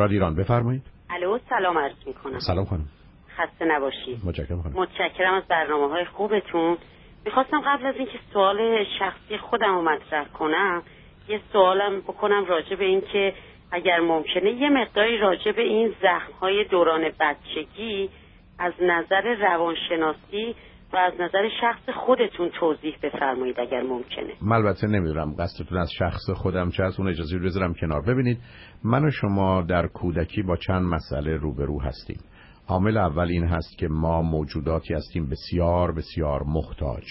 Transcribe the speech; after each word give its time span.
رادیو 0.00 0.16
ایران 0.16 0.34
بفرمایید. 0.34 0.82
الو 1.10 1.38
سلام 1.48 1.78
عرض 1.78 2.06
می‌کنم. 2.06 2.38
سلام 2.38 2.64
خانم. 2.64 2.88
خسته 3.36 3.64
نباشید. 3.64 4.18
متشکرم 4.24 4.62
خانم. 4.62 4.76
متشکرم 4.76 5.34
از 5.34 5.42
برنامه 5.48 5.88
های 5.88 6.04
خوبتون. 6.04 6.76
می‌خواستم 7.24 7.60
قبل 7.60 7.86
از 7.86 7.94
اینکه 7.96 8.18
سوال 8.32 8.84
شخصی 8.98 9.38
خودم 9.38 9.74
رو 9.74 9.82
مطرح 9.82 10.28
کنم 10.28 10.82
یه 11.28 11.40
سوالم 11.52 12.00
بکنم 12.00 12.44
راجع 12.44 12.76
به 12.76 12.84
اینکه 12.84 13.34
اگر 13.72 14.00
ممکنه 14.00 14.50
یه 14.50 14.70
مقداری 14.70 15.18
راجع 15.18 15.52
به 15.52 15.62
این 15.62 15.94
زخم 16.02 16.32
های 16.40 16.64
دوران 16.64 17.10
بچگی 17.20 18.10
از 18.58 18.72
نظر 18.80 19.34
روانشناسی 19.34 20.54
و 20.92 20.96
از 20.96 21.12
نظر 21.20 21.48
شخص 21.60 21.96
خودتون 22.06 22.50
توضیح 22.60 22.96
بفرمایید 23.02 23.60
اگر 23.60 23.82
ممکنه. 23.82 24.32
من 24.42 24.56
البته 24.56 24.86
نمی‌دونم 24.86 25.34
قصدتون 25.38 25.78
از 25.78 25.92
شخص 25.98 26.30
خودم 26.30 26.70
چه 26.70 26.84
از 26.84 27.00
اون 27.00 27.08
اجازه 27.08 27.38
بذارم 27.38 27.74
کنار. 27.74 28.02
ببینید 28.02 28.38
من 28.84 29.04
و 29.04 29.10
شما 29.10 29.62
در 29.62 29.86
کودکی 29.86 30.42
با 30.42 30.56
چند 30.56 30.82
مسئله 30.82 31.36
روبرو 31.36 31.80
هستیم. 31.80 32.20
عامل 32.68 32.96
اول 32.96 33.28
این 33.28 33.44
هست 33.44 33.78
که 33.78 33.88
ما 33.88 34.22
موجوداتی 34.22 34.94
هستیم 34.94 35.28
بسیار 35.28 35.92
بسیار 35.92 36.42
محتاج. 36.42 37.04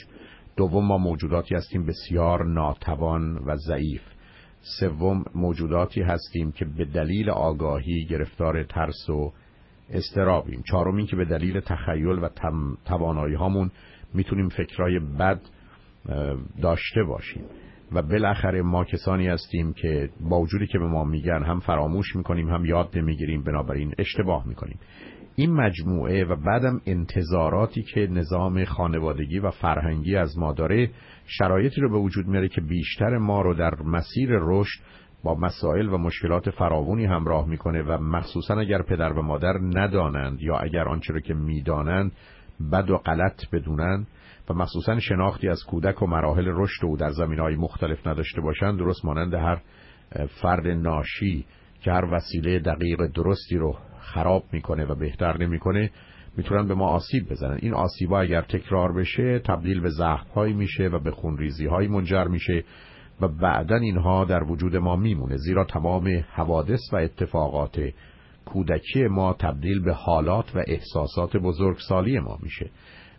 دوم 0.58 0.86
ما 0.86 0.98
موجوداتی 0.98 1.56
هستیم 1.56 1.86
بسیار 1.86 2.46
ناتوان 2.46 3.38
و 3.46 3.56
ضعیف. 3.56 4.02
سوم 4.80 5.24
موجوداتی 5.36 6.02
هستیم 6.02 6.52
که 6.52 6.66
به 6.66 6.86
دلیل 6.86 7.30
آگاهی 7.30 8.06
گرفتار 8.06 8.64
ترس 8.64 9.10
و 9.10 9.32
استرابیم 9.92 10.64
چهارم 10.72 11.06
که 11.06 11.16
به 11.16 11.26
دلیل 11.26 11.60
تخیل 11.60 12.20
و 12.20 12.30
توانایی 12.86 13.36
هامون 13.36 13.72
می‌تونیم 14.14 14.50
فکرای 14.50 15.00
بد 15.00 15.42
داشته 16.62 17.04
باشیم. 17.04 17.44
و 17.92 18.02
بالاخره 18.02 18.62
ما 18.62 18.84
کسانی 18.84 19.28
هستیم 19.28 19.74
که 19.74 20.10
با 20.30 20.40
وجودی 20.40 20.68
که 20.68 20.80
به 20.80 20.88
ما 20.88 21.04
میگن 21.04 21.44
هم 21.44 21.60
فراموش 21.60 22.16
می‌کنیم 22.16 22.50
هم 22.50 22.66
یاد 22.66 22.98
نمی‌گیریم 22.98 23.44
بنابراین 23.44 23.94
اشتباه 23.98 24.48
می‌کنیم. 24.48 24.80
این 25.36 25.54
مجموعه 25.54 26.26
و 26.26 26.36
بعدم 26.36 26.82
انتظاراتی 26.86 27.84
که 27.84 28.08
نظام 28.08 28.66
خانوادگی 28.66 29.40
و 29.40 29.52
فرهنگی 29.52 30.16
از 30.16 30.38
ما 30.38 30.54
داره 30.54 30.90
شرایطی 31.26 31.82
رو 31.82 31.90
به 31.90 31.98
وجود 31.98 32.28
میاره 32.28 32.50
که 32.50 32.62
بیشتر 32.62 33.18
ما 33.18 33.42
رو 33.42 33.54
در 33.54 33.76
مسیر 33.86 34.30
رشد 34.32 34.80
با 35.24 35.36
مسائل 35.36 35.90
و 35.90 35.98
مشکلات 35.98 36.50
فراوانی 36.50 37.06
همراه 37.06 37.48
می‌کنه 37.48 37.84
و 37.84 37.98
مخصوصا 37.98 38.60
اگر 38.60 38.82
پدر 38.82 39.14
و 39.14 39.22
مادر 39.22 39.54
ندانند 39.64 40.42
یا 40.42 40.58
اگر 40.58 40.90
آنچه 40.90 41.14
رو 41.14 41.20
که 41.20 41.34
می‌دانند 41.34 42.12
بد 42.72 42.90
و 42.90 42.98
غلط 42.98 43.50
بدونند 43.52 44.08
و 44.50 44.54
مخصوصا 44.54 45.00
شناختی 45.00 45.50
از 45.50 45.64
کودک 45.64 46.02
و 46.02 46.06
مراحل 46.06 46.48
رشد 46.48 46.86
او 46.86 46.98
در 46.98 47.10
زمین 47.10 47.40
های 47.40 47.56
مختلف 47.56 48.08
نداشته 48.08 48.42
باشند 48.42 48.78
درست 48.78 49.06
مانند 49.06 49.34
هر 49.34 49.62
فرد 50.42 50.68
ناشی 50.68 51.46
که 51.82 51.92
هر 51.92 52.06
وسیله 52.14 52.60
دقیق 52.60 53.06
درستی 53.06 53.58
رو 53.58 53.78
خراب 54.00 54.44
می‌کنه 54.52 54.86
و 54.86 54.96
بهتر 54.96 55.38
نمی‌کنه 55.38 55.92
می‌تونن 56.38 56.68
به 56.68 56.74
ما 56.74 56.88
آسیب 56.88 57.30
بزنن. 57.30 57.58
این 57.62 57.74
آسیبا 57.74 58.20
اگر 58.20 58.42
تکرار 58.42 58.94
بشه 58.94 59.40
تبدیل 59.40 59.82
به 59.82 59.90
زخم 59.90 60.56
میشه 60.56 60.88
و 60.88 61.00
به 61.00 61.12
خونریزی 61.12 61.68
منجر 61.68 62.24
میشه. 62.24 62.64
و 63.22 63.28
بعدا 63.28 63.76
اینها 63.76 64.26
در 64.26 64.44
وجود 64.44 64.76
ما 64.76 64.96
میمونه 64.96 65.38
زیرا 65.38 65.66
تمام 65.66 66.24
حوادث 66.32 66.80
و 66.94 66.96
اتفاقات 66.96 67.80
کودکی 68.46 69.08
ما 69.08 69.34
تبدیل 69.34 69.84
به 69.84 69.94
حالات 69.94 70.56
و 70.56 70.64
احساسات 70.68 71.38
بزرگسالی 71.38 72.20
ما 72.20 72.38
میشه. 72.44 72.70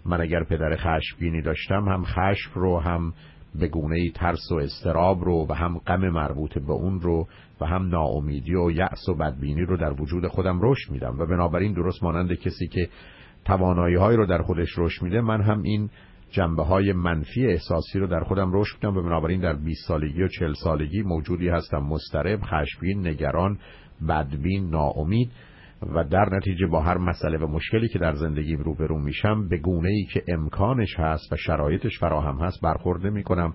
من 0.06 0.21
اگر 0.21 0.45
پدر 0.45 0.77
خشمگینی 0.77 1.43
داشتم 1.43 1.89
هم 1.89 2.05
خشم 2.05 2.51
رو 2.55 2.81
هم 2.81 3.12
به 3.55 3.69
گونه 3.69 4.11
ترس 4.11 4.53
و 4.53 4.55
استراب 4.55 5.25
رو 5.25 5.47
و 5.48 5.53
هم 5.53 5.78
غم 5.78 6.09
مربوط 6.09 6.59
به 6.59 6.73
اون 6.73 7.01
رو 7.01 7.28
و 7.61 7.67
هم 7.67 7.89
ناامیدی 7.89 8.55
و 8.55 8.71
یأس 8.71 9.09
و 9.09 9.15
بدبینی 9.15 9.62
رو 9.62 9.77
در 9.77 10.03
وجود 10.03 10.27
خودم 10.27 10.59
رشد 10.62 10.93
میدم. 10.93 11.19
و 11.19 11.27
بنابراین 11.27 11.73
درست 11.73 12.03
مانند 12.03 12.33
کسی 12.33 12.69
که 12.69 12.89
توانایی 13.45 13.95
های 13.95 14.17
رو 14.17 14.27
در 14.27 14.43
خودش 14.43 14.78
رشد 14.78 15.03
میده 15.03 15.21
من 15.21 15.41
هم 15.41 15.62
این 15.62 15.91
جنبه 16.31 16.62
های 16.62 16.92
منفی 16.92 17.47
احساسی 17.47 17.99
رو 17.99 18.06
در 18.06 18.21
خودم 18.21 18.50
رشد 18.53 18.75
میدم 18.75 18.97
و 18.97 19.03
بنابراین 19.03 19.41
در 19.41 19.53
20 19.53 19.88
سالگی 19.88 20.22
و 20.22 20.28
40 20.28 20.53
سالگی 20.53 21.03
موجودی 21.03 21.49
هستم. 21.49 21.78
مسترب، 21.78 22.41
خشمگین، 22.43 23.06
نگران، 23.06 23.59
بدبین، 24.09 24.71
ناامید 24.71 25.31
و 25.82 26.04
در 26.04 26.28
نتیجه 26.32 26.66
با 26.66 26.81
هر 26.81 26.99
مسئله 26.99 27.38
و 27.38 27.47
مشکلی 27.47 27.88
که 27.88 27.99
در 27.99 28.15
زندگیم 28.15 28.59
روبرو 28.59 28.99
میشم 28.99 29.49
به 29.49 29.56
گونه 29.56 29.88
ای 29.88 30.04
که 30.04 30.22
امکانش 30.28 30.94
هست 30.99 31.32
و 31.32 31.37
شرایطش 31.37 31.99
فراهم 31.99 32.38
هست 32.38 32.60
برخورد 32.60 33.06
می 33.06 33.22
کنم 33.22 33.54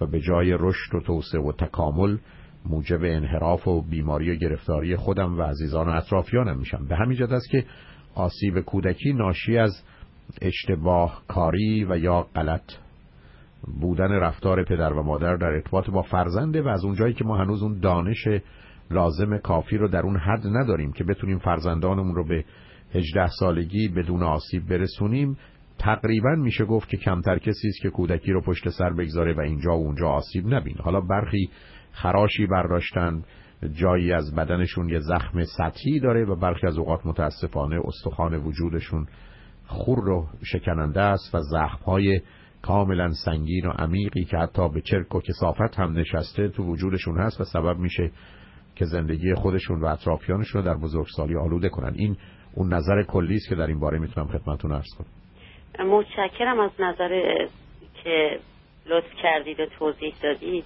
و 0.00 0.06
به 0.06 0.20
جای 0.20 0.56
رشد 0.60 0.94
و 0.94 1.00
توسعه 1.00 1.40
و 1.40 1.52
تکامل 1.52 2.18
موجب 2.64 3.00
انحراف 3.02 3.68
و 3.68 3.82
بیماری 3.82 4.30
و 4.30 4.34
گرفتاری 4.34 4.96
خودم 4.96 5.38
و 5.38 5.42
عزیزان 5.42 5.88
و 5.88 5.90
اطرافیانم 5.90 6.58
میشم. 6.58 6.86
به 6.88 6.96
همین 6.96 7.16
جد 7.18 7.32
است 7.32 7.50
که 7.50 7.64
آسیب 8.14 8.60
کودکی 8.60 9.12
ناشی 9.12 9.58
از 9.58 9.82
اشتباه 10.42 11.22
کاری 11.28 11.84
و 11.84 11.98
یا 11.98 12.26
غلط. 12.34 12.72
بودن 13.80 14.12
رفتار 14.12 14.64
پدر 14.64 14.92
و 14.92 15.02
مادر 15.02 15.36
در 15.36 15.46
ارتباط 15.46 15.90
با 15.90 16.02
فرزنده 16.02 16.62
و 16.62 16.68
از 16.68 16.84
اونجایی 16.84 17.14
که 17.14 17.24
ما 17.24 17.36
هنوز 17.36 17.62
اون 17.62 17.80
دانش 17.80 18.28
لازم 18.90 19.38
کافی 19.38 19.76
رو 19.76 19.88
در 19.88 20.00
اون 20.00 20.16
حد 20.16 20.46
نداریم 20.46 20.92
که 20.92 21.04
بتونیم 21.04 21.38
فرزندانمون 21.38 22.14
رو 22.14 22.24
به 22.24 22.44
18 22.94 23.28
سالگی 23.38 23.88
بدون 23.88 24.22
آسیب 24.22 24.68
برسونیم 24.68 25.36
تقریبا 25.78 26.34
میشه 26.34 26.64
گفت 26.64 26.88
که 26.88 26.96
کمتر 26.96 27.38
کسی 27.38 27.68
است 27.68 27.80
که 27.82 27.90
کودکی 27.90 28.32
رو 28.32 28.40
پشت 28.40 28.68
سر 28.68 28.90
بگذاره 28.90 29.34
و 29.34 29.40
اینجا 29.40 29.70
و 29.70 29.86
اونجا 29.86 30.08
آسیب 30.08 30.46
نبینه. 30.46 30.82
حالا 30.82 31.00
برخی 31.00 31.50
خراشی 31.92 32.46
برداشتن 32.46 33.22
جایی 33.72 34.12
از 34.12 34.34
بدنشون 34.34 34.88
یه 34.88 34.98
زخم 34.98 35.44
سطحی 35.44 36.00
داره 36.00 36.24
و 36.24 36.36
برخی 36.36 36.66
از 36.66 36.78
اوقات 36.78 37.06
متاسفانه 37.06 37.80
استخوان 37.84 38.34
وجودشون 38.34 39.06
خور 39.66 40.08
و 40.08 40.26
شکننده 40.44 41.00
است 41.00 41.34
و 41.34 41.38
زخمهای 41.40 42.20
کاملا 42.62 43.12
سنگین 43.24 43.66
و 43.66 43.70
عمیقی 43.70 44.24
که 44.24 44.36
حتی 44.36 44.68
به 44.68 44.80
چرک 44.80 45.14
و 45.14 45.20
کسافت 45.20 45.78
هم 45.78 45.98
نشسته 45.98 46.48
تو 46.48 46.62
وجودشون 46.62 47.18
هست 47.18 47.40
و 47.40 47.44
سبب 47.44 47.78
میشه 47.78 48.10
که 48.76 48.84
زندگی 48.84 49.34
خودشون 49.34 49.80
و 49.80 49.86
اطرافیانشون 49.86 50.62
رو 50.62 50.66
در 50.66 50.76
بزرگسالی 50.76 51.36
آلوده 51.36 51.68
کنن. 51.68 51.94
این 51.94 52.16
اون 52.54 52.74
نظر 52.74 53.02
کلی 53.02 53.34
است 53.34 53.48
که 53.48 53.54
در 53.54 53.66
این 53.66 53.80
باره 53.80 53.98
می‌تونم 53.98 54.26
خدمتتون 54.26 54.72
عرض 54.72 54.94
کنم. 54.98 55.86
متشکرم 55.88 56.60
از 56.60 56.70
نظر 56.78 57.22
که 58.04 58.38
لطف 58.86 59.14
کردید 59.22 59.60
و 59.60 59.66
توضیح 59.78 60.14
دادید. 60.22 60.64